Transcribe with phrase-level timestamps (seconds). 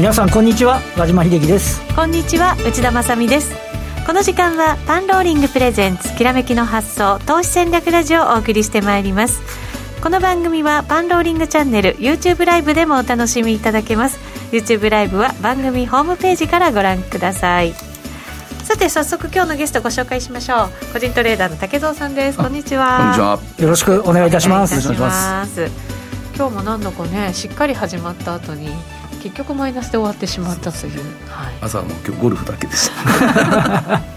[0.00, 1.78] 皆さんこんにちは和島秀樹です。
[1.94, 3.54] こんにちは内田まさです。
[4.06, 9.42] この時間はパンローリングプレゼンツきらめきの発想投資戦略ラジオをお送りしてまいります。
[10.02, 14.18] この番組はパンローリングチャンネル YouTube ライブでもお楽しみいただけます。
[14.52, 17.74] YouTube ライブは番組ホームページからご覧ください。
[18.64, 20.92] さて早速今日のゲストご紹介しましょう。
[20.94, 22.38] 個人トレーダーの竹蔵さんです。
[22.38, 22.96] こんにちは。
[22.96, 23.38] こんにちは。
[23.58, 24.72] よろしくお願いいたします。
[24.78, 25.70] お願いいたします。
[26.38, 28.70] 今日も何度かねしっかり始まった後に
[29.20, 34.02] 結局マイナスで終わってしまったという、はい、朝も今日ゴルフだけでした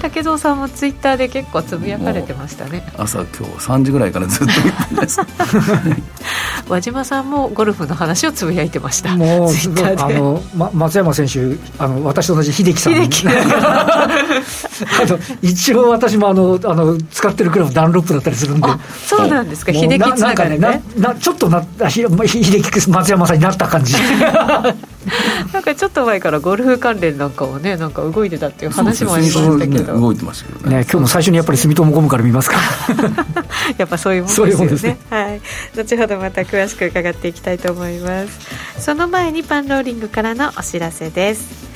[0.00, 2.82] 竹蔵さんもツイッターで結構つぶやかれてましたね。
[2.96, 5.20] 朝今日3時ぐらいからずっと言ってます。
[6.68, 9.16] 和島さんもゴルフの話をつぶやいてました。
[9.16, 10.16] もうツイッターで。
[10.16, 12.94] あの、ま、松山選手あの私と同じ秀樹さん。
[12.94, 13.28] 秀樹。
[13.28, 14.08] あ
[15.06, 18.68] の一応私もあのあの使ってるクラブダンロップだったりするんで。
[19.06, 19.72] そうなんですか。
[19.72, 20.82] 秀樹つながりね。
[20.96, 23.94] なちょっとな秀樹松山さんになった感じ
[25.52, 32.56] なんかちょっと前からゴルフ関連なんかはねなんか動いてたっていう話もありましたけど、ね、動いてましたけどね、ね、今日の最初にやっぱり住友ゴムから見ますか
[33.76, 35.40] やっぱそういうもんですよね、ね、はい。
[35.76, 38.38] 後ほどまた詳しく伺っていきたいと思います。
[38.78, 41.68] その前にパンローリングからのお知らせです。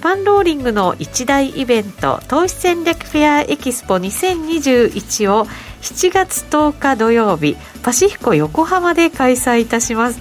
[0.00, 5.46] パンローリングの一大イベント投資戦略フェアエキスポ2021を
[5.82, 10.20] 7月10日土曜日パシフィコ横浜で開催いたします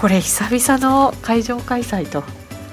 [0.00, 2.24] これ久々の会場開催と。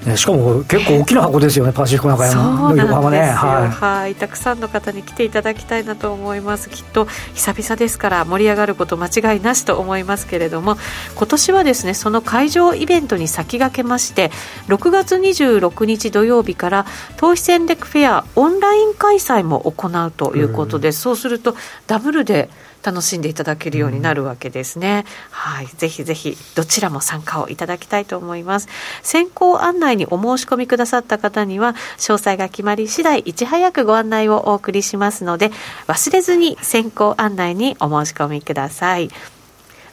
[0.06, 10.78] ね、しかも結構大きな箱ですよね、パシフィコ中山の横浜ね、はい、はい、たくさんの方に来ていただきたいなと思います、きっと久々ですから盛り上がること間違いなしと思いますけれども、
[11.16, 14.30] 今年はですねその会場イベントに先駆けまして、
[14.68, 21.56] 6月26日土曜日から投資戦略フェアオンライン開催も行うということで、そうすると
[21.88, 22.48] ダブルで。
[22.82, 25.66] 楽しんでいただけるようになるわけですね、うん、はい。
[25.66, 28.68] ぜひぜひどちらも参加をいただきたいと思います。
[29.02, 35.50] 先行案内にお申し込みくださった方には詳細が決まり次第いち早くご案内をお送りしますので
[35.86, 39.10] 忘れずに先行案内にお申し込みください。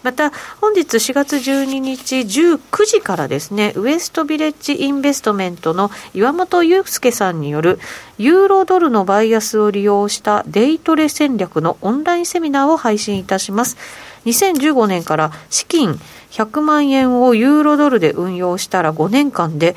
[0.06, 7.80] また本日4月12日19時からですねウエストビレッジインベストメントの岩本裕介さんによる
[8.20, 13.78] ユーロドルのバイアスを利用したデイトレ戦略のオンラインセミナーを配信いたします。
[14.26, 16.00] 2015年から資金
[16.30, 19.76] 100万円をユーロドルで運用したら5年間で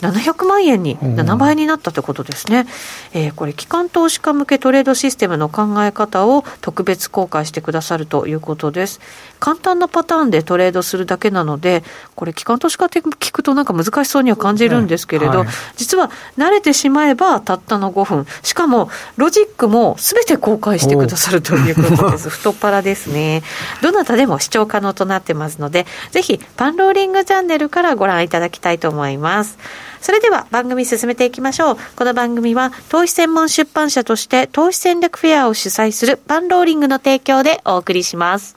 [0.00, 2.66] 700万円に7倍になったということですね、
[3.14, 9.00] うん、えー、これ機関投資家向けトレードシステムの考え方を特別公開してくださるということです。
[9.40, 11.84] 簡単なパターンでトレードするだけなので
[12.16, 18.26] これ機関投資家って聞くとなんか難しそうには感じるんですけれど、はい、実は慣れてしまえばたったの5分。
[18.42, 22.28] しかもロジックもすべて公開してくださるということです。
[22.38, 23.42] 太っ腹ですね。
[23.82, 29.58] どなたでも視聴可能となってますのでぜひパンローリングチャンネルからご覧いただきたいと思います
[30.00, 31.76] それでは番組進めていきましょう。
[31.96, 38.56] この番組は投資専門出版社として投資戦略フェアを主催するパンローリングの提供でお送りします。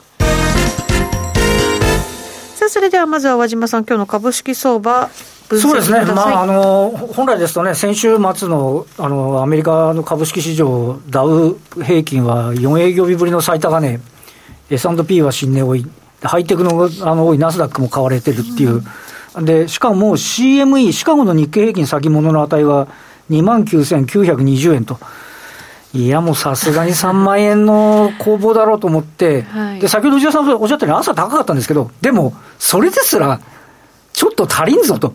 [2.55, 5.09] さあ、それではまずは和島さん、今日の株式相場、
[5.49, 13.99] そうですね、まあ、あの本来ですとね、先週末のあのアメリカの株式市場、ダウ平均は4営業日ぶりの最高値、
[14.69, 15.85] S&P は新値多い、
[16.21, 18.85] ハイテクのあの多いナスダックも買われてるっていう、うん
[19.39, 22.87] で、しかも CME、シカゴの日経平均先物の値は
[23.29, 24.99] 2万9920円と。
[25.93, 33.41] いや、もうさすがに3万円の攻防だろうと思って、はい、で、先ほど内田さんおっしゃったように朝高かったんですけど、でも、それですら、
[34.13, 35.13] ちょっと足りんぞと。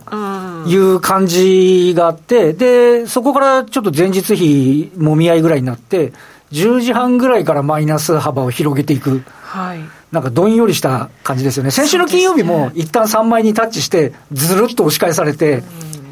[0.66, 6.12] いう感じがあって、で、そこからちょっと前日比もみ合いぐらいになって、
[6.52, 9.22] 10時半ぐらいからマイナス幅を広げていく。
[9.42, 9.80] はい
[10.12, 15.62] なんかどんよりした感じですよね、先週の金曜日も一旦3枚にタッチして、ずるっと押し返されて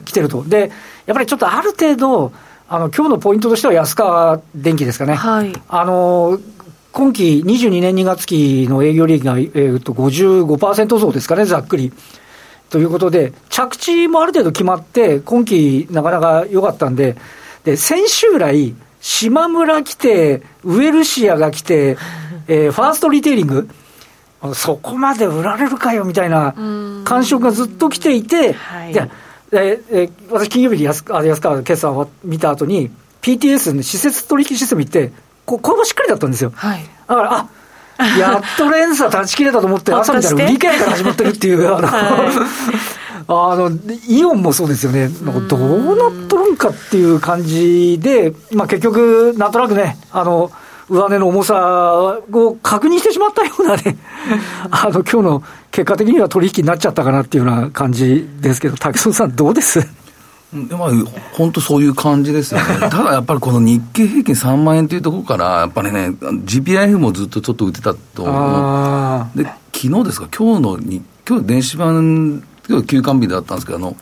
[0.04, 0.72] きてると、で
[1.06, 2.32] やっぱりちょっとある程度、
[2.68, 5.14] あの今日のポイントとしては安川電機ですかね。
[5.14, 6.38] はい、あの
[6.92, 11.92] 今期22年2月期の営業利益が、えー、と55%増ですかね、ざっくり。
[12.70, 17.16] ということで、着地もある程度決まって、今期なかなか良かったんで、
[17.64, 18.74] で、先週来、
[19.04, 21.98] 島村来て、ウエルシアが来て、
[22.48, 23.68] えー、ファーストリテイリング、
[24.54, 26.54] そこまで売られるかよみたいな
[27.04, 29.10] 感触がずっと来ていて、はい、で
[29.52, 32.90] ええ私、金曜日に安安川決算を見た後に、
[33.20, 35.12] PTS の施設取引システム行って、
[35.44, 36.52] ここれもしっかりだったんですよ。
[36.54, 37.48] はい、だから、
[37.98, 42.93] あやっと連鎖断ち切れたと思って、 朝みたいな売り買いから始まってるっていう、あの、はい、
[43.26, 43.70] あの
[44.08, 50.50] イオンもそうですよね、なんかどうなっとるんかっていう感じで、まあ、結局、なんとなくね、あの
[50.90, 53.96] 上値の重さを確認してしまったようなね、
[54.70, 59.86] あの、今日の結果的には取引になっちゃったかなっていうような感じですけど、竹曽さんどうです？
[60.54, 60.90] まあ、
[61.32, 62.66] 本当そういう感じですよね。
[62.88, 69.38] ただやっぱりこの日経平均3万円というところから、やっぱりね、GPIF もずっとちょっと売ってたと思う。
[69.38, 69.44] で、
[69.74, 73.96] 昨日ですか、今日のに、今日電子版、今日休館日だったんですけど、あの、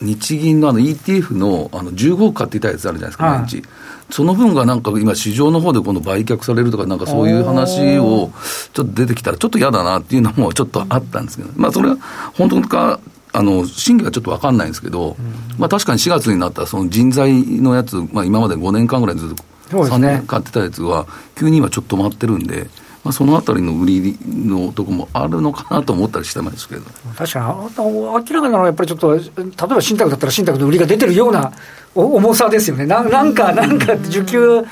[0.00, 3.62] 日銀のあの ETF のあの15億買っていたやつあるじゃないですか、毎日。
[4.10, 8.30] その分がなんか今、市場の方で今度売却されるとか、なんかそういう話を
[8.72, 11.96] ちょっと出てきたら、ちょっと嫌だなっていうのもちょっとあったんですけど、まあ、それは
[12.34, 13.00] 本当か、
[13.34, 15.16] あの真偽はちょっと分かんないんですけど、
[15.58, 19.28] まあ、確かに4月になったその人材のやつ、まあ、今まで5年間ぐらいずっ
[19.70, 21.06] と3年買ってたやつは、
[21.38, 22.68] 急に今ちょっと待ってるんで。
[23.04, 26.82] まあ、そのあたりの売りのとこもあるのかなと思ったりしてますけど。
[27.16, 31.52] 確かに、明らかなのは、やっぱりちょっと、例えば信託だったら信託の売りが出てるような
[31.94, 34.64] 重さですよね、ななんか、なんか需給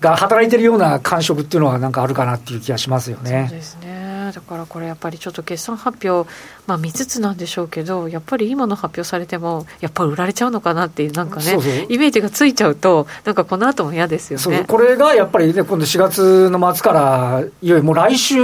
[0.00, 3.46] が働いてるような感触っていうのは、なんかあるかなっていう気がしますよね。
[3.48, 6.30] そうですねだからこれやっぱりちょっと決算発表、
[6.66, 14.64] まあ、見つつなんでしょうけど、やっぱり今の発表されても、やっぱり売られちゃうのかなっていう、なんかねイメージがついちゃうと、なんかこの後も嫌ですよね。
[14.66, 18.36] これがやっぱりね、今度4月の末から、いよいよもう来週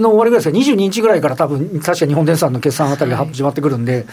[0.00, 4.06] の終わりぐらいですか、22日ぐらいから多分確か日本電産の決算あたりが始まってくるんで、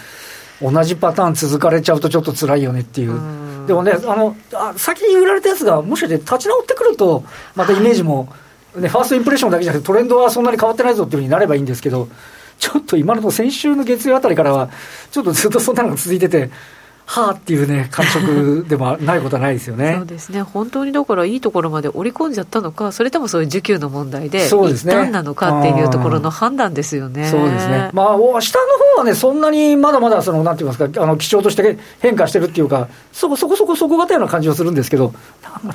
[0.62, 3.68] はい、同じパターン続かれちゃうと、ちょっと辛いよねっていう。
[3.68, 7.24] でもね、あのあ先に売られたやつが、もしかして立ち直ってくると、
[7.56, 8.28] またイメージも、はい
[8.76, 12.08] ね、ファーストインプレッションだけじゃなくて、トレンドはそんなに変わってないぞっていうふうになればいいんですけど、
[12.58, 14.70] ちょっと今のと先週の月曜あたりからは、
[15.12, 16.50] ちょっとずっとそんなのが続いてて、
[17.06, 19.96] はあっていうね、感触でもないことはないですよね。
[19.98, 20.42] そうですね。
[20.42, 25.10] 本当にだからいいところまで織り込んじゃったのか、それともそういう需給の問題で、そうですね。
[25.12, 27.30] なのかっていうところの判断ですよね。
[27.30, 27.90] そうですね。
[27.94, 28.66] まあ、下の
[28.96, 35.14] 方はね、そんなにまだまだ、その、なんて言いますか、あの、基調として変化してるっていうか、そこそこそこ底堅いような感じはするんですけど、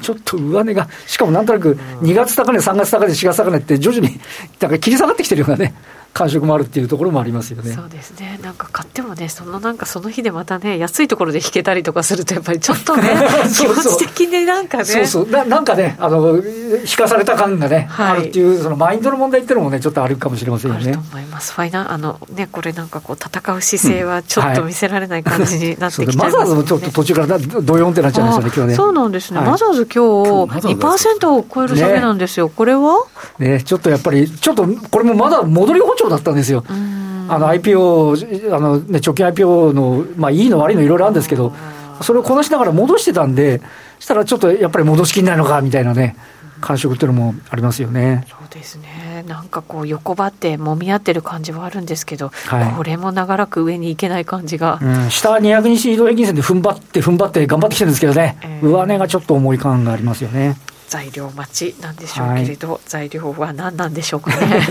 [0.01, 4.19] ちょっと上値が、しかもなんとなく2月高値、3月高値、4月高値って徐々に、
[4.59, 5.75] だから切り下がってきてるようなね。
[6.19, 7.71] 感触もあるっていうところもありますよね。
[7.71, 8.41] そうですね。
[8.43, 13.03] なんか買ってもね、そのなんかその日でまたね、安いところで引けたりとかすると、やっぱりちょっとね、
[13.57, 14.85] 気持ち的になんかね。
[14.85, 15.45] そうそうな。
[15.45, 20.85] なんかね、あの、引かされた感がね、はい、あるっていう、そのマインドの問題っていうのもね、ちょっとあるかもしれませんよね。
[20.85, 21.53] あると思います。
[21.53, 28.75] ファイナあの、ね、これなんかこう、戦う姿勢はちょっと見せられない感じになってきて、ねマザーズもちょっと途中からドヨンってなっちゃいましたね、今日ね。
[28.75, 29.39] そうなんですね。
[29.39, 32.47] はい、マザーズ今日2%を超える下げなんですよ。
[32.49, 33.07] ね、これは？
[33.39, 36.65] ね、ちょっとやっぱり、ちょっと、これもまだ戻り歩調だったんですよ。
[36.69, 41.53] うんあの IPO、あのね、直近 IPO の、まあ、いいの悪いのいろいろあるんですけど、
[42.01, 43.61] それをこなしながら戻してたんで、
[43.99, 46.17] したらちょっとやっぱり戻しきんないのかみたいなね、
[46.61, 48.25] 感触っていうのもありますよね。
[48.29, 49.25] そうですね。
[49.29, 54.79] なんかこう横ばって揉み合ってる感じはあるんですけど、はい、これも長らく上に行けない感じが。
[54.81, 60.57] うん、下200日移動平均線で踏ん張って踏ん張って頑張ってきてるんですけどね、えー、上値がちょっと重い感がありますよね。
[60.89, 64.63] 材料待ちなんでしょうけれど、はい、材料は何なんでしょうかね。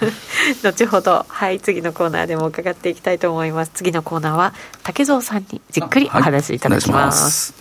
[0.64, 3.72] 後ほどはい次のコーナーでも伺っていきたいと思います。
[3.74, 7.54] 次のコーナーは竹蔵さんにじっくりお話しいただきます、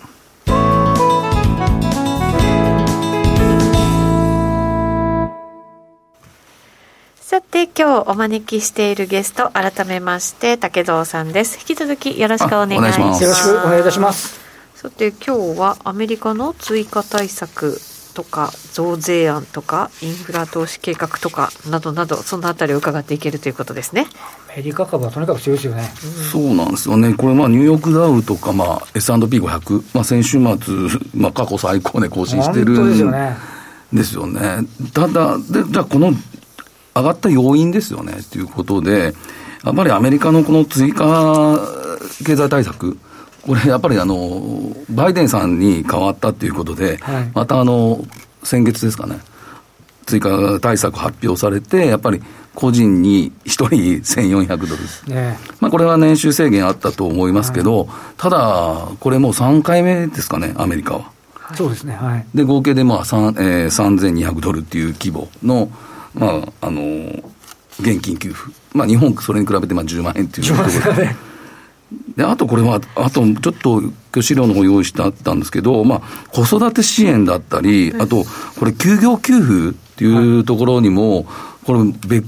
[7.19, 11.57] さて今日お招きしているゲスト改めまして竹蔵さんです。
[11.59, 13.23] 引き続きよろしくお願いします。
[13.23, 14.39] よろしくお願いいたします。
[14.75, 17.77] さて今日はアメリカの追加対策
[18.15, 24.07] とか増税案とかインフラ投資計画とかなどなどそのあたりを伺っていけるということですね。
[24.51, 27.13] アメリカ株はとにかく強いですよね、うん、そうなんですよね。
[27.13, 30.73] これまあニューヨークダウとか、まあ、S&P500、まあ、先週末、
[31.13, 33.37] まあ、過去最高値更新してるんですよね。
[33.91, 34.59] ですよね。
[34.93, 36.13] ただでじゃあこの
[36.95, 38.13] 上がった要因ですよね。
[38.31, 39.13] ということで
[39.65, 41.59] やっぱりアメリカのこの追加
[42.25, 42.97] 経済対策
[43.45, 48.03] これやっぱりあの、バイデンさんに変わったということで、はい、またあの、
[48.43, 49.19] 先月ですかね、
[50.05, 52.21] 追加対策発表されて、やっぱり
[52.55, 53.67] 個人に1人
[54.21, 57.87] 1400ドルです、ね、まあ、これは年収制限あったと思いますけど、はい、
[58.17, 61.11] ただ、これもう3回目ですかね、アメリカは。
[61.53, 65.69] そうですね、はい、で合計でまあ、えー、3200ドルっていう規模の、
[66.15, 66.81] まああの
[67.79, 71.34] 現金給付、まあ、日本、それに比べてまあ10万円っていうところで。
[72.15, 78.25] で、あとこれは、あとちょっと今日資料の方用意してあったんですけど、まあ、子育て支援だったり、あと、
[78.59, 81.25] これ休業給付っていうところにも、
[81.63, 82.25] これ別、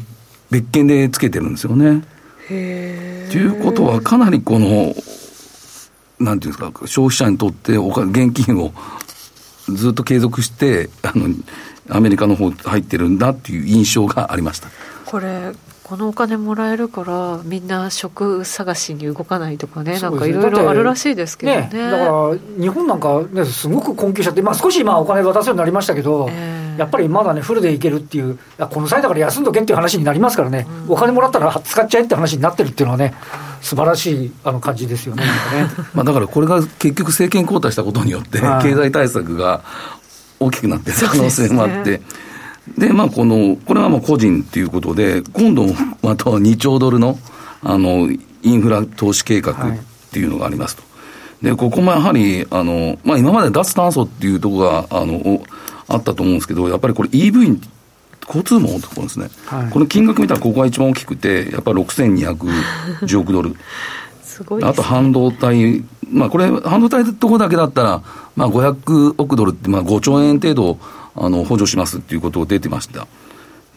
[0.51, 2.03] 別件でつけてるんですよね。
[2.47, 4.95] ということは、かなりこの、
[6.19, 8.73] なんていうんですか、消費者にとってお金、現金を
[9.69, 11.27] ずっと継続して、あの、
[11.89, 14.69] アメリカの方入ってるんだっていう印象がありました。
[15.05, 15.53] これ
[15.87, 33.13] このお金もらえるからみんな職探しに動かないとかね、なんかいろいろあるらしいですけどね、ね、だから日本なんか、ね、すごく困窮しちゃって、まあ、少し今お金渡すようになりましたけど、えー、やっぱりまだね、フルでいけるっていう、この際だから休んどけっていう話になりますからね、うん、お金もらったら使っちゃえって話になってるっていうのはね、
[33.61, 35.29] 素晴らしいあの感じですよね、ね。
[35.95, 39.61] まあだからこれが結局、政権交代したことによって、経済対策が
[40.37, 42.01] 大きくなってる可能性もあって。
[42.77, 45.65] で、まあ、この、これはもう個人ということで、今度
[46.01, 47.17] また2兆ドルの、
[47.63, 48.09] あの、
[48.43, 49.55] インフラ投資計画っ
[50.11, 50.83] ていうのがありますと。
[51.41, 55.45] で、ここもやはり、あの、まあ、今まで脱炭素っていうところが、あの、
[55.87, 57.59] あったと思うんですけど、やっぱりこれ EV、
[58.27, 63.55] 交通網のところですね、はい、この金額見たらここが一番大きくて、やっぱり6210億ドル。
[64.21, 68.03] すごい、ね、あと半導体、まあこれ、半導体のところだけだったら、
[68.35, 70.77] まあ500億ドルって、まあ5兆円程度
[71.15, 73.07] あの補助しますっていうことが出てました。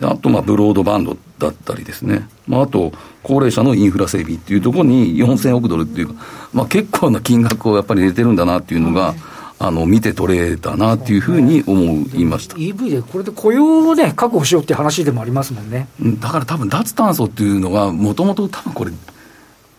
[0.03, 2.27] あと、まあ、ブロードバンドだったりですね。
[2.47, 6.15] まあ、あと、高齢者のインフラ整備っていうところに4000億ドルっていうか、
[6.55, 9.15] まあ、結構な金額をやっぱり入れてるんだなっていうのが、
[9.59, 12.57] あの、見て取れたなっていうふうに思いました。
[12.57, 15.87] EV で、これで雇用をね、確保しようっていう話でもありますもんね。
[16.19, 18.93] だから多分、脱炭素っていうのが、もともと多分これ、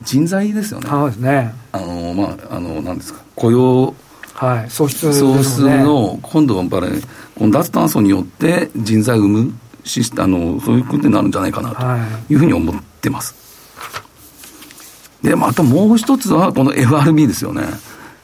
[0.04, 0.90] 人材ですよね。
[0.90, 1.54] そうですね。
[1.72, 3.94] あの、まあ、あの、なんですか、雇用、
[4.34, 7.02] はい、創出、創出の、今度はやっぱり、
[7.38, 9.54] この脱炭素によって人材を生む
[9.84, 11.72] しあの、そういうことになるんじゃないかな
[12.28, 13.36] というふうに思ってます。
[15.22, 17.64] で、またもう一つは、この FRB ですよね。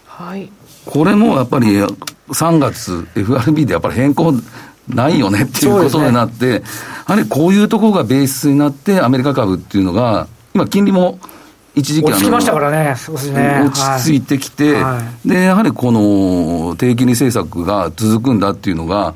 [0.06, 0.50] はい。
[0.86, 1.68] これもやっぱり
[2.30, 4.34] 3月、FRB でやっぱり変更
[4.88, 6.62] ないよねっていうことになって、ね、や
[7.06, 11.20] はりこういうところがベースになって、アメリカ株っていうのが、今、金利も
[11.78, 13.62] 一時期落ち着きましたからね、そうですね。
[13.66, 19.14] 落ち着いてきて、はい、でやはりこの低金利政策が続くんだっていうのが、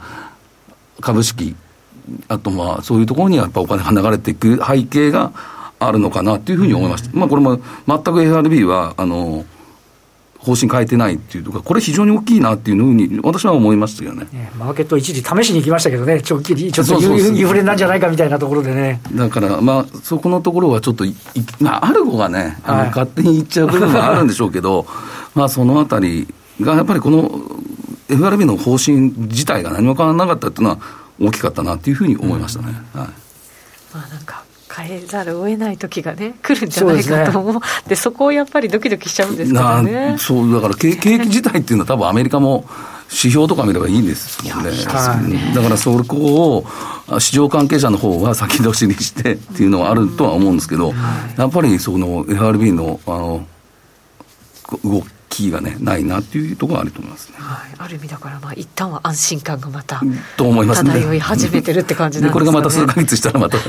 [0.99, 1.55] 株式、
[2.27, 5.31] あとまあそういうところにやっぱお金が流れていく背景が
[5.79, 7.09] あるのかなっていうふうに思いました。
[7.17, 9.43] まあこれも全く FRB はあの
[10.43, 19.01] 方針変えてないっていうとか、これ非常に大きいなっていうふうに、私は思いましたよね、ね、マーケット一時試しに行きましたけどね、長期にちょっとインフレなんじゃないかみたいなところでね。
[19.13, 21.05] だから、まあ、そこのところはちょっと、
[21.59, 24.87] まあ、アルゴがね、あの、はい、勝手に言っちゃう部分はあるんでしょうけど、
[25.35, 26.27] まあ、そのあたり
[26.59, 27.39] が、やっぱりこの
[28.09, 30.79] FRB の方針自体が何も変わらなかったっていうのは、
[31.21, 32.73] 大きかったなっていうふうに思いましたね。
[32.95, 33.09] うん、はい。
[33.93, 34.43] まあ、なんか
[34.73, 40.15] 変えざるを得ない時がね、来るんじゃないかと思う、で、ね、そこをやっぱりドキドキしちゃうんですからね。
[40.17, 42.65] そうだから景気自体っていうのは、多分アメリカも
[43.09, 44.71] 指標とか見ればいいんですもんね。
[45.53, 46.63] だからそこ
[47.09, 50.93] を市場関係者の方は先出しにしてっていうのはあるとは思うんですけど、
[51.37, 53.45] やっぱりその FRB のあの
[54.85, 57.35] 動キーがね、ないなっていうところがあると思いますね。
[57.39, 60.01] はい、ある意味だから、まあ、一旦は安心感がまた、
[60.37, 60.91] と思いますね。
[60.91, 62.33] 漂い始めてるって感じなんですね。
[62.33, 63.57] これがまた数か月したらまた。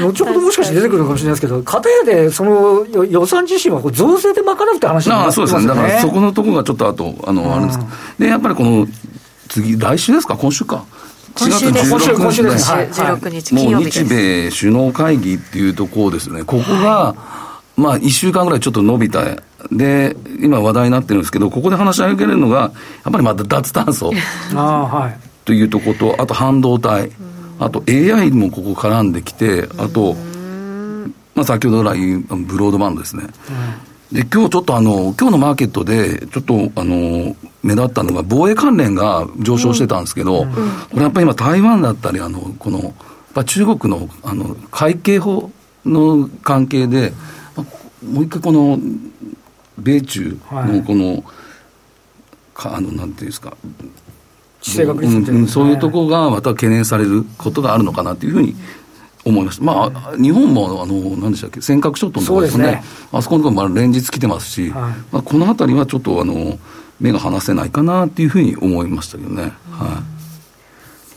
[0.00, 5.44] 後ほどもしかして出てくるかもしれないですけど、片やで、その予算自身は増税で賄うって話になってますね。
[5.44, 5.66] あそうですね。
[5.66, 7.78] だからそこのところがちょっとあと、あの、あるんです
[8.18, 8.86] で、やっぱりこの、
[9.48, 10.36] 次、来週ですか？
[10.36, 10.84] 今週か。
[11.38, 11.90] 今週です。
[11.90, 12.70] 今週、今週です。
[12.72, 13.84] 16日金曜日。
[13.84, 16.44] もう日米首脳会議っていうところですね。
[16.44, 17.14] ここが、
[17.76, 19.22] まあ、1週間ぐらいちょっと伸びた。
[19.70, 24.12] で、今話題になってるんですけど、ここで話し上げれるのが、やっぱりまた脱炭素。
[25.44, 27.10] というところと、あと半導体、
[27.58, 30.16] あと AI もここ絡んできて、あと、
[31.34, 33.24] まあ、先ほど来、ブロードバンドですね。
[34.10, 40.46] で、今日ちょっとあの、今日のマーケットで、ちょっとあの、目立ったのが、防衛関連が上昇してたんですけど、
[40.90, 42.94] これやっぱり今台湾だったり、あの、この、
[43.44, 45.50] 中国の、あの、会計法
[45.84, 47.12] の関係で、
[48.04, 48.78] もう一回この、
[49.78, 51.24] 米中のこの、はい、
[52.54, 53.56] かあのなんていうんですか、
[54.60, 58.56] 地政学率、うん、そういうところがまた懸念されることがあるのかなというふうに
[59.24, 62.84] 思いました、まあ、日本もあの何でしたっけ、尖閣諸島のところですね、ね。
[63.12, 66.58] あそこのところも連日来てますし、はい、まあ、このあたりはちょっとあの
[67.00, 69.52] 目が離せないかなというふうに思いましたけどね。
[69.70, 70.15] はい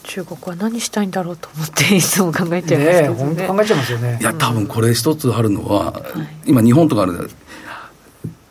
[0.09, 3.35] 中国は何したいんだろうと思っていつも考えちゃいますけどね。
[3.35, 4.17] ね考えちゃいますよね。
[4.19, 6.01] いや多分これ一つあるのは、は
[6.45, 7.29] い、今日本とかある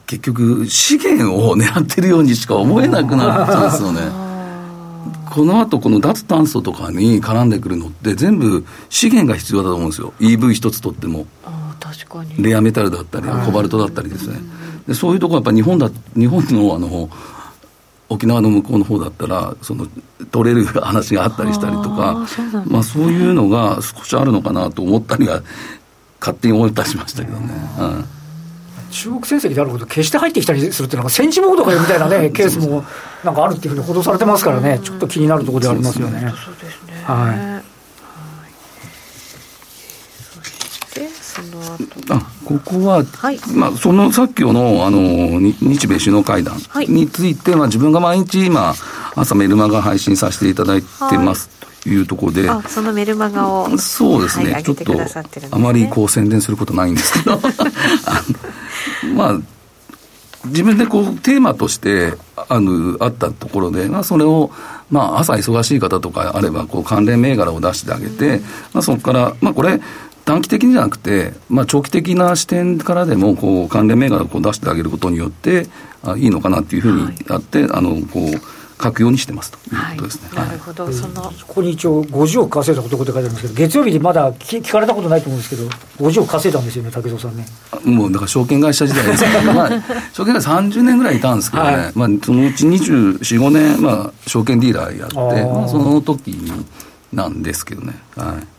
[0.06, 4.00] 結局、資源を狙ってるようにしか思えなくなったんですよね。
[5.30, 10.14] この後、この脱炭素とかに絡んでくるのって、全部資源が必要だと思うんですよ。
[10.20, 11.26] EV 一つとっても。
[11.80, 12.42] 確かに。
[12.42, 14.38] レアメタルだったり、コバルトだったりですね。
[14.86, 17.10] でそういうところやっぱ日本だ、日本のあの、
[18.10, 19.86] 沖縄の向こうの方だったら、その
[20.30, 25.42] 取れる話があったりしたりとか、あまあそういうのが少しあるのかなと思ったりは、
[26.20, 27.54] 勝手に思ったりしましたけどね。
[27.78, 28.04] うん
[28.90, 32.84] 中国戦績であること、決して入ってきたりするっていうのが、戦時モードかよみたいな ね、ケースも
[33.22, 36.22] なんかあるっていうふうに報道されてますからね、ちょっと気になるところでありますよね。
[36.22, 36.32] ね。
[37.04, 37.57] はい。
[42.44, 46.58] ここは、はい、まあ、そのさっきのあの日米首脳会談
[46.88, 48.74] について、はい、まあ、自分が毎日今、
[49.14, 51.50] 朝メルマガ配信させていただいてます。
[51.80, 54.92] というところで、そのメルマガをそうですね、はい、ちょっと、
[55.52, 57.40] あまりこう宣伝することないんですけど、
[59.14, 59.38] まあ、
[60.46, 64.50] 自分でこうテーマとしてあのあったところで、まあ、それを、
[64.90, 68.40] まあ、朝忙しい方とかあればこう関連銘柄を出してあげて、
[68.72, 69.80] まあ、そこから、まあ、これ
[70.28, 75.68] 短期的にじゃなくて、まあ、長期的な視点からでもこう関連銘柄をこう出してあげることによって
[76.02, 80.28] あいいのかなっていうふうにやって、はい、あのこう書くようにしてますということですね。
[80.38, 81.22] はい、なるほど、その。
[81.22, 85.68] ここに一応、50億稼いだ男って書いてあるんですけど、月曜日にまだ聞かれたことないと思うんですけど、
[85.98, 87.44] 50億稼いだんですよね、武蔵さんね。
[87.82, 89.24] もうだから証券会社時代です。
[89.24, 89.70] けど、まあ、
[90.12, 96.64] 証券会社30年ぐらいいたんですけどね、はい、まあ、そのうち24、5年、まあ、証券ディーラーやって、まあ、その時に
[97.12, 98.00] なんですけどね。
[98.14, 98.57] はい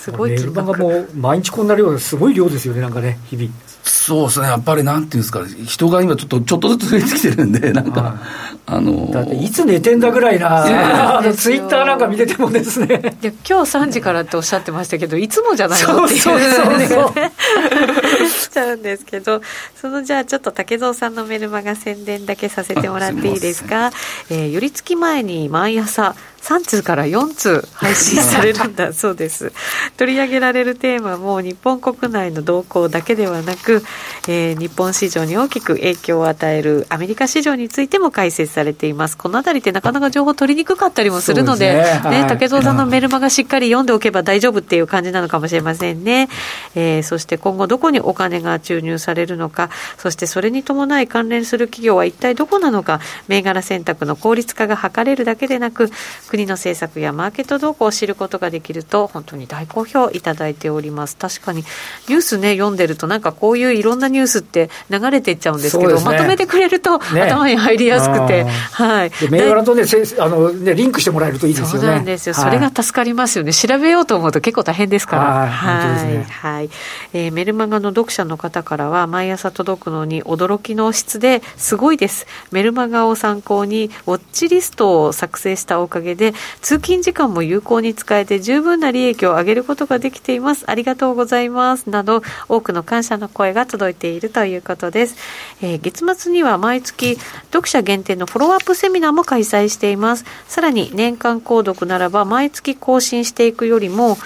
[0.00, 3.50] すごいメールマガも毎日こんな量すごい量ですよね、なんかね、日々。
[3.90, 8.18] そうですね、やっぱりなんていうんですか、人が今ちょっと、ちょっとずつ増えてきてるんで、なんか、
[8.66, 13.18] あのだっていつ寝てんだぐらいな、あのツイッターなんか見ててもですね。
[13.20, 16.20] いや今日3時からっておっしゃってましたけど、いつもじゃないのっていう。
[16.20, 16.52] そうそう
[16.86, 19.42] そうしちゃう んですけど、
[19.80, 23.90] そのじゃあ、ちょっと竹蔵さんのメルマガ宣伝だけさせてもらっていいですか、
[24.30, 29.52] えー、寄り付き前に毎朝、3通から4通配信されるんだそうです。
[29.96, 33.79] 取り上げられるテーマも日本国内の動向だけではなく、
[34.28, 39.16] えー、日本市場に大きく影響を与えるアメリカ市場についても解説されています。
[39.16, 46.28] このあたりってなかなか情報取りにくかったりもするのでね、ね、竹蔵さんのメルマガしっかり読んでおけば大丈夫っていう感じなのかもしれませんね、
[46.74, 55.90] えー、そして今後どこにお金が注入されるのかそしてそれに伴い関連する企業は一体どこなのか銘柄選択の効率化が図れるだけでなく
[56.28, 61.16] 国の政策やマーケット動向を知ることができると本当に大好評いただいております。
[61.16, 61.64] 確かに
[62.08, 69.10] ニュースね読んでるとなんかこういういろんなニュースって流れていっちゃうんですけど、ね、まとめてくれると、頭に入りやすくて、はい。
[69.30, 69.84] 銘柄とね
[70.18, 71.86] あのねリンクしてもらえるといいですよね。
[71.86, 73.52] そうなんですよ、はい、それが助かりますよね。
[73.52, 75.22] 調べようと思うと結構大変ですから。
[75.48, 76.70] はい、ね、はい、
[77.12, 82.26] えー、メルマガの読者の方からは毎朝届くのに驚きの質ですごいです。
[82.50, 90.64] メルマガを参考にウォッチリストを作成したおかげで通勤時間も有効に使えて十分な利益を上げることができています。
[90.66, 91.90] ありがとうございます。
[91.90, 95.16] など、多くの感謝の声が届いているということです。
[95.62, 97.16] えー、月末には毎月、
[97.52, 100.24] 読者限定のフォローアップセミナーも開催しています。
[100.48, 104.18] さらに、年間購読ならば、毎月更新していくよりも、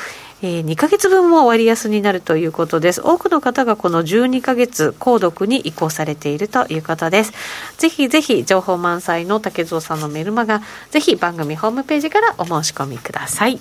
[0.45, 3.01] えー、2か月分も割安になるということです。
[3.03, 7.33] 多くの方がこの12か月購読に移行されているということです。
[7.79, 10.61] ぜひぜひ情報満載の竹蔵さんのメルマガ、
[10.91, 13.59] ぜひ番組ホームページからお申し込みください。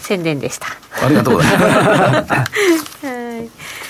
[0.00, 0.68] 宣伝でした。
[1.04, 2.32] ありがとうございます。
[3.04, 3.83] はい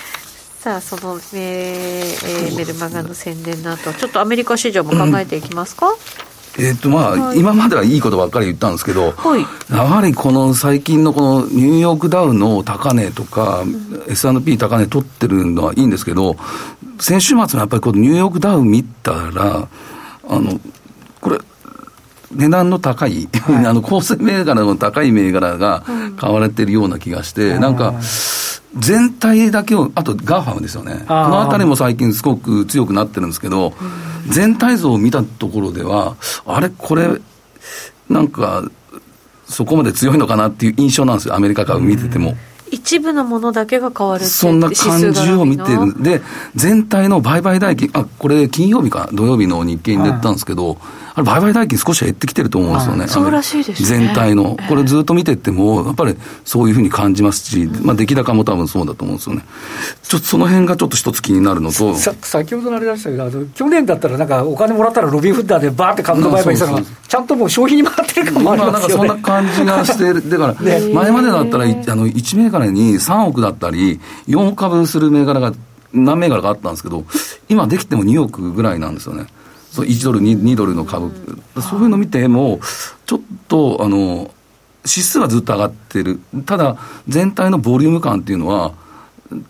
[0.65, 6.65] さあその、えーえー、メルマガの宣伝の後ちょっとアメリカ市場も考えていきますか、うん。
[6.65, 16.35] えっとまあ、はい、今まではいいことばっかり言ったんですけど、はい、やはりこの最近のこのニューヨークダウの高値とか、うん、S&P 高値取ってるのはいいんですけど、
[16.99, 19.67] 先週末のやっぱりこのニューヨークダウ見たら、
[20.27, 20.59] あの、
[21.21, 21.37] これ、
[22.35, 25.83] 値段の高い、はい、 あの、構成銘柄の高い銘柄が
[26.17, 27.93] 買われてるような気がして、うん、なんか、
[28.77, 31.05] 全体だけを、あと GAFAM ですよね。
[31.07, 33.73] このあたりも最近すごく強くなってるんですけど、
[34.27, 37.09] 全体像を見たところでは、あれ、これ、
[38.09, 38.63] なんか、
[39.47, 42.35] そこまで強いのかなっていう印象なんですよ、アメリカ株見てても。
[42.71, 46.03] 一部のものだけが買われてそんな感じを見てる。
[46.03, 46.21] で、
[46.55, 50.77] 全体の売買代金、あ、これ金曜日か、土曜日の日経に出たんですけど、はい
[51.15, 53.07] あれ、売買代金少し減ってきてると思うんですよね。
[53.07, 53.99] そうらしいですね。
[54.05, 54.57] 全体の。
[54.67, 59.45] これずっと見てっても、やっぱりそういうふうに感じますし、まあ出来高も多分そうだと思うんですよね。
[60.03, 61.95] ちょっとその辺がちょっと一つ気になるのと。
[61.95, 75.53] さ先ほどのあれでしたけど、あの去年だったらなんかお金もらったらロビンフッダーでバーって株の売買したのが、ちゃんともう消費に回ってるかもありますよ、ね、なんかそんな感じがして、 だから、前までだったら、あの、1銘柄に3億だったり、4株する銘柄が、
[75.93, 77.05] 何銘柄かあったんですけど、
[77.47, 79.27] 今できても2億ぐらいなんですよね。
[79.75, 81.09] そう1ドル2、2ドルの株、う
[81.59, 82.61] ん、そういうの見ても、
[83.05, 84.31] ちょっとあの
[84.85, 86.77] 指数はずっと上がってる、ただ、
[87.09, 88.71] 全体のボリューム感っていうのは、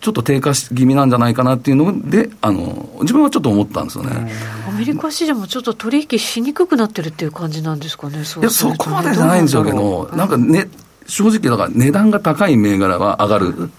[0.00, 4.32] ちょっと低下気味なんじゃないかなっていうので、あの自分はちょっと思ったんですよね。
[4.68, 10.68] アメリカ市場もちょっと取引しにくくなってるっていう感じなんですかね、そいやそこまでじゃないんでしょうけど、なんかね、
[11.06, 13.70] 正直、だから値段が高い銘柄は上がる、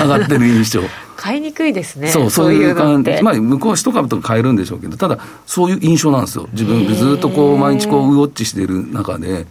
[0.00, 0.80] 上がってる印象。
[1.16, 2.08] 買いにくいですね。
[2.08, 3.22] そう、そういう感じ。
[3.22, 6.48] まあ、向こうは一株とか買えるんでしょうけど、ただ、そういう印象なんですよ。
[6.52, 9.46] 自分でずっとこう、毎日こう、ウォッチしている中で、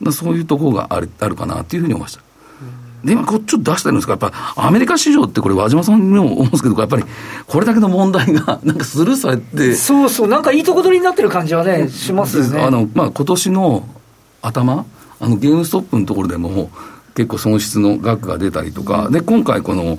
[0.00, 2.20] まあ、そういうところがあるあるかなっていうふうに思いました。
[3.04, 7.04] で、今、こっちょっと出してるんですが、やっぱアメリカ市場ってこれ、和島さんにも思うんですけど、やっぱり
[7.46, 9.74] これだけの問題が、 なんかスルーされて。
[9.74, 12.62] そうそう、なんかいいとこ取りになってる感じはね、しますよね。
[12.62, 13.88] あの、まあ、今年の
[14.42, 14.84] 頭、
[15.20, 16.70] あの、ゲームストップのところでも、
[17.14, 19.98] 結構損失の額が出たりとか、で、今回この、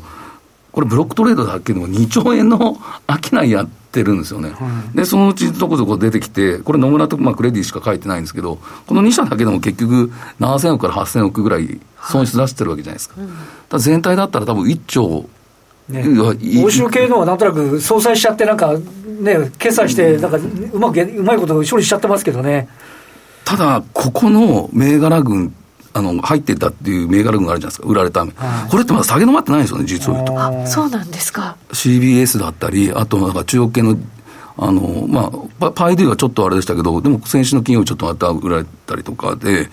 [0.72, 2.78] これブロックトレードだけでも2兆円の
[3.10, 4.54] 商いやってるんですよね。
[4.94, 13.16] で、そのうちどこどこ出てきて、これ野村と、まあ、クレディしか書いてないんですけど、この2社だけでも結局7000億から8000億ぐらい損失出してるわけじゃないですか。
[13.70, 15.28] だ全体だったら多分1兆
[15.90, 16.06] ね、
[16.64, 18.74] 欧州系のはなんとなく相殺しちゃって、なんか
[19.22, 22.68] ね、決済して、なんかうまくうまいこと処理しちゃってますけどね。
[23.48, 25.56] ただ、ここの銘柄群
[25.94, 28.32] あの入ってたっていう銘柄群があるじゃないですか、売られた、はい、
[28.70, 30.38] これってまだ下げ止まってないんですよね、実を言うと。
[30.38, 31.56] あそうなんですか。
[31.72, 33.98] CBS だったり、あとなんか中国系の
[34.58, 35.32] あの、ま
[35.62, 39.70] あ、パイデューはちょっとあれでしたけど、でも先週の金曜日ちょっとまた売られたりとかで、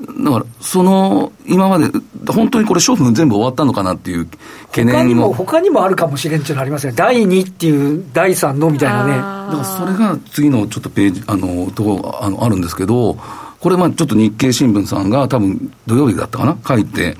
[0.00, 1.90] だから、その、今まで、
[2.28, 4.26] 本当にこれ、処分全部終わったのかなっていう
[4.66, 6.96] 懸念他にも、他にもあるかもしれんっていうのありますよね。
[6.96, 9.12] 第2っていう、第3のみたいなね。
[9.12, 13.18] だから、それが次のちょっとページ、あの、とこあのあるんですけど、
[13.60, 17.16] これ、まあちょっと日経新聞さんが多分土曜日だったかな、書いて、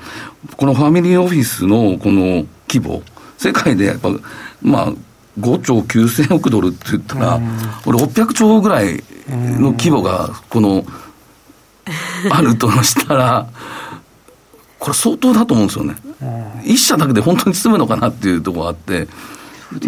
[0.57, 3.03] このファミリーオフィスのこの規模、
[3.37, 4.09] 世界でやっぱ、
[4.61, 4.93] まあ、
[5.39, 7.39] 5兆9000億ドルって言ったら、
[7.85, 10.83] これ600兆ぐらいの規模が、この、
[12.29, 13.47] あるとしたら、
[14.79, 15.95] これ相当だと思うんですよね。
[16.63, 19.07] 一社だけで本当に済むのかなっていうところがあって、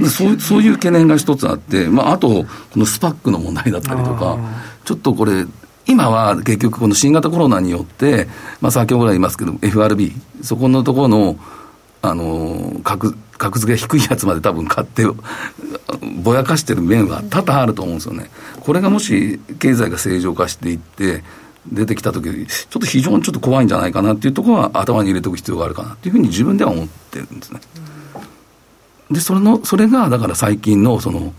[0.09, 2.45] そうそういう懸念が一つあって、まあ、あと、こ
[2.79, 4.37] のスパックの問題だったりとか、
[4.85, 5.45] ちょっとこれ、
[5.85, 8.27] 今は結局この新型コロナによって、
[8.61, 11.37] まあ、先ほど言いますけど、FRB、そこのところの、
[12.01, 15.05] あの、格、格付けが低いやつまで多分買って、
[16.21, 18.29] ぼやかしてる面は多々あると思うんですよね。
[18.61, 21.23] これがもし経済が正常化していって、
[21.71, 27.61] 出てきたとき、ちょっと非常にちょっと怖いんじゃないかなっていうところは頭に入れておく必要があるかなっていうふうに自分では思ってるんですね。
[29.11, 31.33] で、それの、それがだから最近のその、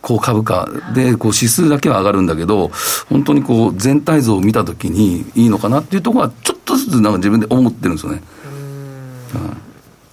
[0.00, 2.70] こう株価でこう指数だけは上がるんだけど、
[3.08, 8.22] 本当にこう全体像を見たときにいいのかなっていうところは、ちょっとずつなんか自分で思ってるんですよね。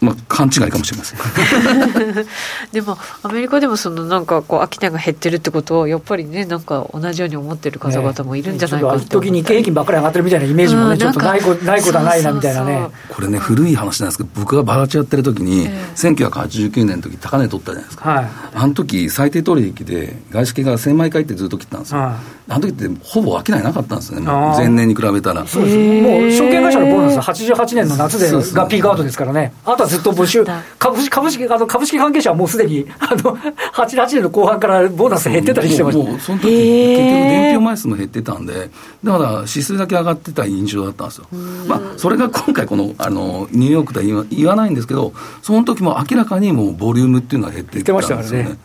[0.02, 1.20] まあ、勘違いかもしれません。
[2.74, 12.88] でもアメリカでもそのなんかこう商いが減ってるってことをやっぱりねなんか同じように思ってる方々もいるんじゃないかと、ね、時日経平均ばっかり上がってるみたいなイメージもね、うん、ちょっとないこないことはないなみたいなね。
[13.10, 22.14] これね古い話なんですけど僕がバラチやってる時に、えー、1989年の時高値取ったじゃないですか、はい、あの時最低取引で外資系が1000枚買いってずっと切ったんですよ、はい、
[22.52, 24.22] あの時ってほぼ商いなかったんですね。
[24.22, 25.46] 前年に比べたら。
[25.48, 25.78] そうです。
[25.78, 29.54] もう証券会社のボーナス88年の夏でがピークアウトですからね。
[29.64, 30.45] あとはずっと募集。
[30.80, 36.10] 株式株式あの株式関係者はもうすでにあの88年の後半からボーナス減ってたりしてました。
[36.10, 38.69] もうその時結局伝票枚数も減ってたんで
[39.04, 41.27] だから指数だけ上がってた印象だったんですよ。
[41.67, 48.58] まあそれが今回このあのニューヨークでは言わないんですけどその時も明らかにもうボリュームっていうのは減っていったんですよね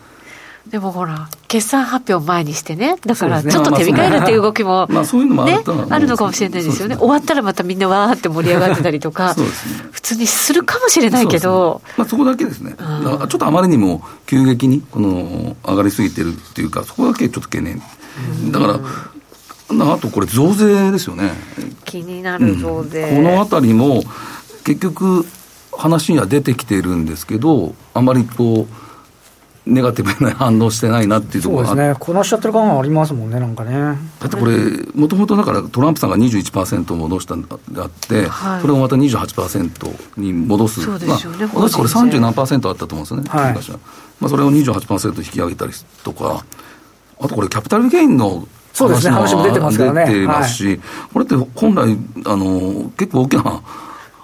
[0.71, 9.35] でもほら、決算発表前にしてね、だからちょっと手控えるっていう動きも、まあそういうのもあるのかもしれないですよね、終わったらまたみんなわーって盛り上がってたりとか、
[9.93, 17.81] 普通にするかもしれないけど、まあ、そこだけですね、ちょっとあまりにも急激にこの上がりすぎてるっていうか、そこだけちょっと懸念。
[18.51, 18.81] だから
[19.69, 21.33] あとこれ、増税ですよね。
[21.85, 23.11] 気になる増税。
[23.11, 24.03] うん、このあたりも、
[24.65, 25.27] 結局、
[25.77, 28.86] 話には出てきているんですけど、あまりこう、
[29.67, 33.73] ネガティブな反応してないなっていうところそうですね、こなしちゃってる感がありますもんね、なんかね。
[34.21, 34.57] だってこれ、
[34.95, 37.49] もともとだからトランプさんが21%戻したんで
[37.79, 43.55] あって、はい、それをまた28%に戻す、そうですよね、まあ、これ30何パーセントあったと思うんですよね、はい、
[44.21, 45.73] まあ、それを28%引き上げたり
[46.05, 46.45] とか、
[47.21, 50.07] あとこれ、キャピタルゲインのそうですね、話も出てますからね。
[50.07, 50.81] 出てますし、はい、
[51.13, 53.63] これって本来、あの、結構大きな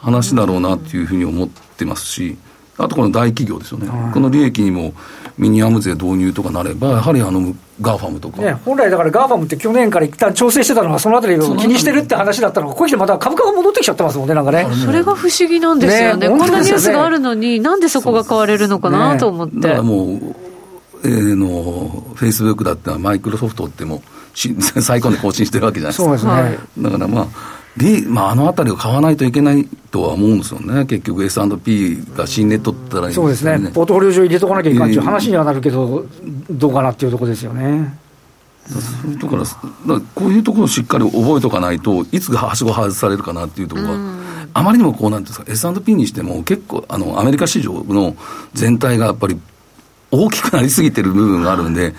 [0.03, 2.37] 話だろうなっていうふうに思ってますし、
[2.79, 4.95] あとこの大企業ですよね、この利益にも
[5.37, 14.67] ミニマム税導入とかなれば、やはりあの GAFAM とか、ね、本来だから GAFAM って去年から一旦調整してたのは、そのあたりを気にしてるって話だったのが、ここに来てまた株価が戻ってきちゃってますもんね、なんかね。
[14.85, 19.61] それが不思議なんですよね、ねこんなニュースがあるのに、なんでそこが買われるのかなと思って。
[19.61, 20.37] だからもう
[21.05, 24.03] えー、のフェイスブックだってマイクロソフトっても
[24.35, 26.05] 最高値更新してるわけじゃないですか。
[26.05, 26.59] そうですね。
[26.79, 27.27] だからまあ、
[27.77, 36.07] で、まあ、あのあたりを買わないといけないとは思うんですよね、結局 S&P が新ネットったらいい、ね、そうですね、ポートフォリオ上入れとかなきゃいけないっていう話にはなるけど、
[36.51, 37.99] どうかなっていうところですよね。
[39.21, 39.57] だから、か
[39.87, 43.95] らこういうところをしっかり覚えておかないと、いつがはしご外されるかなっていうところが、
[44.55, 48.15] あまりにもこうなんですか、S&P にしても、結構あの、アメリカ市場の
[48.53, 49.41] 全体がやっぱり
[50.11, 51.95] 大きくなりすぎてる部分があるんで、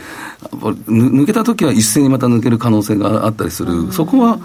[0.87, 4.39] 抜けたときは一斉にまた抜ける可能性があったりする、そこは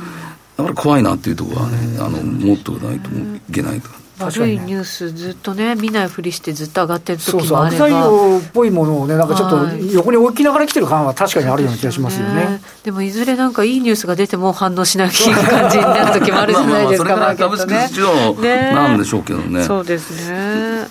[0.58, 3.88] だから怖いなっていうところはね、あの持っとかないといけないと。
[4.18, 7.86] 悪いニュースずっとね見ないふりしてずっと上がってる時もあれば。
[7.86, 20.88] そうそう悪材料っぽいものをねなんかちょっと横に置きながら来てる感は確かにあるような気がしますよね、ね、でもいずれなんかいいニュースが出ても反応しない感じになる時もあるじゃないですかまあまあそれ株式市場なんでしょうけどね、ね、そうですね。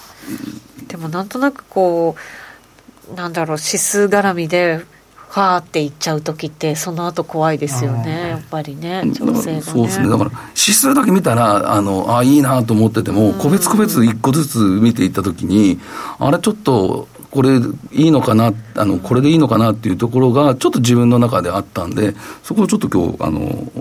[0.88, 2.16] でもなんとなくこ
[3.12, 4.86] うなんだろう指数絡みで
[5.38, 10.10] ファーっていっちゃう時ってその後怖いですよねやっぱりね調整が、ね、そうですね。
[10.10, 15.80] だから指数だけ見たらあのあいいなと思ってても個別個別一個ずつ見ていった時に
[16.18, 17.60] あれちょっとこれ
[17.92, 23.72] いいのかなあのこれでいいのかなっていうところがちょっと自分の中であったんでそこをちょっと今日あの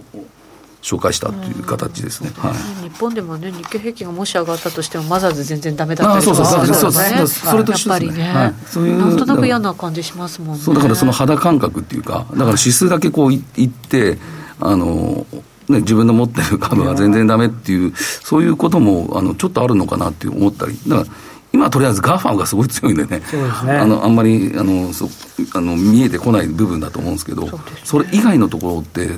[0.86, 7.26] 紹介したという形ですね、はい、日本でもね日経平均がもし上がったとしてもマザーズ全然ダメだったりとかそうそうそう。
[7.26, 10.62] それと一緒ですねやっぱりね、はい、そういうなんとなく嫌な感じしますもんね。
[10.62, 14.18] そうだからその肌感覚っていうかだから指数だけこういって
[14.60, 15.26] あの
[15.68, 21.08] ね、自分の持ってる株が全然ダメっていう、そういうこともあのちょっとあるのかなって思ったり、だから
[21.52, 23.72] 今とりあえず GAFAM がすごい強いんでね、ですね。
[23.72, 25.08] あのあんまりあのそ
[25.54, 27.48] あの見えてこない部分だと思うんですけど、
[27.82, 29.08] そ、ね,、れ以外のところって、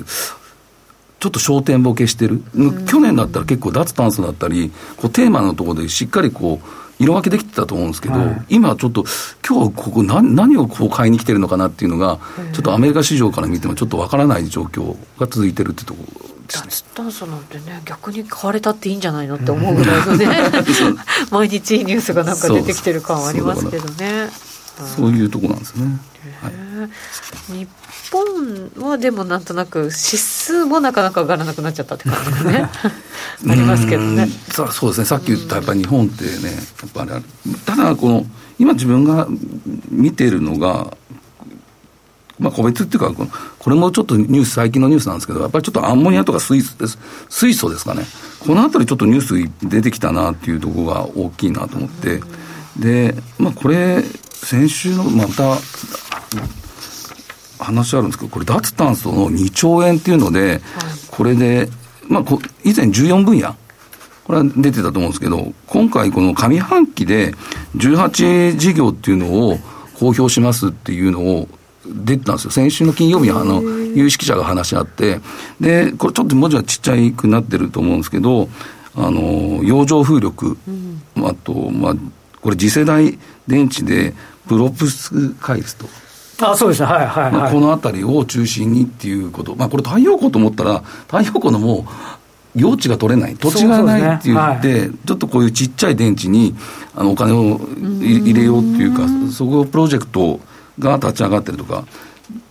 [1.19, 2.41] ちょっと焦点ボケしてる、
[2.87, 6.67] 去年だったら結構脱炭素だったり、こうテーマのところでしっかりこう、
[7.03, 9.05] 色分けできてたと思うんですけど、はい、今ちょっと、
[9.47, 12.19] 今日ここ何、何をこう買いに来てるのかなっていうのが、
[12.53, 20.27] ちょっとアメリカ市場から見ても、ちょっとわからない状況が続いてるってところ脱炭素なんてね、逆に買われたっていいんじゃないのって思うぐらいのね、
[21.31, 24.29] 毎日ニュースがなんか出てきてる感はありますけどね。
[24.95, 25.99] そういうとこなんですね。
[26.41, 26.53] はい、
[27.47, 27.67] 日
[28.11, 32.69] 本はでもなんとなく指数もなかなか上がらなくなっちゃったって感じがね。
[33.49, 34.29] ありますけどね。
[34.51, 37.23] そうそうですねさっき言ったやっぱり日本ってねやっぱり
[37.65, 38.25] ただこの
[38.57, 39.27] 今自分が
[39.89, 40.97] 見てるのが
[42.39, 46.97] まあ、個別っていうかこの、これもちょっとニュース、最近のニュースなんですけど、やっぱりちょっとアンモニアとか水素です、
[47.29, 48.03] 水素ですかね、
[48.39, 52.21] このあたりちょっとニュース出てきたなっていうところが大きいなと思って、
[52.79, 55.57] で、まあ、これ、先週のまた
[57.59, 60.61] 話あるんですけど、これ、脱炭素の2兆円っていうので、
[61.11, 61.69] これで、
[62.07, 62.23] まあ、
[62.63, 63.55] 以前14分野、
[64.23, 67.33] これは出てたと思うんですけど、今回、この上半期で
[67.75, 69.57] 18事業っていうのを
[69.99, 71.47] 公表しますっていうのを
[71.85, 72.51] 出てたんですよ。
[72.51, 75.19] 先週の金曜日にあの、有識者が話し合って、
[75.59, 78.49] で、これちょっと文字はちっちゃくなってると思うんですけど、
[78.95, 81.95] あの、洋上風力、うん、あと、まあ、
[82.41, 83.17] これ次世代
[83.47, 84.13] 電池で、
[84.47, 85.87] プロプス回数と。
[86.41, 91.83] あそうですね、はいはい、はい、まあ、この辺りを中心にっていうこと、まあ、これ、太陽光と思ったら、太陽光のもう、
[92.55, 96.55] 用地が取れない、土地がないって言って、ねはい、ちょっとこういうちっちゃい電池に
[96.95, 97.59] あのお金を
[98.01, 100.39] 入れようっていうか、そこプロジェクト
[100.79, 101.85] が立ち上がってるとか、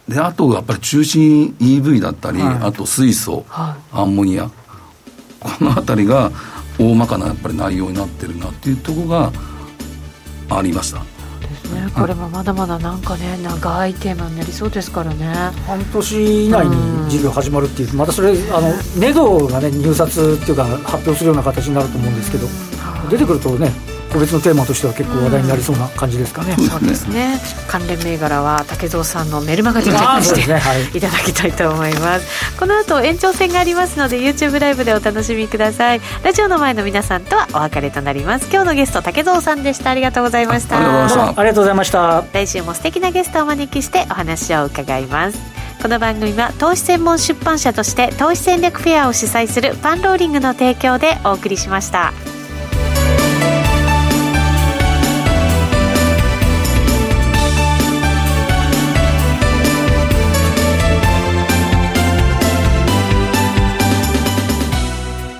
[0.09, 4.48] であとやっぱり中心 EV だったり、はい、あと水素、はい、アンモニア、
[5.40, 6.31] この辺りが
[6.79, 9.33] 大まかなやっぱり内容になってるなっていうところが
[10.51, 11.17] ありました。
[11.98, 15.26] ね、これもまだまだなんかね、長いテーマになりそうですからね。
[15.66, 22.46] 半年以内に事業始まるっていう、またそれ、あのネドがね、入札っていうか、発表するような形になると思うんですけど、
[23.11, 23.72] 出てくるとね、
[24.12, 26.57] 個別のテーマとしては結構話題になりそうな感じですかね。
[26.57, 27.40] そうですね。
[27.66, 32.59] 関連銘柄は竹蔵さんのメルマガでチェックして、ねはい、いただきたいと思います。
[32.59, 36.01] この後延長戦がありますので YouTube ライブでお楽しみください。
[36.23, 38.49] ラジオの前の皆さんとはお別れとなります。
[38.51, 39.90] 今日のゲスト竹蔵さんでした。
[39.90, 40.79] ありがとうございました。
[40.79, 42.25] ありがとうございました。
[42.33, 45.38] 来週も素敵なゲストをお招きしてお話を伺います。
[45.83, 52.12] この番組は投資専門出版社として投資戦略フェアを主催するパンローリングの提供でお送りしました。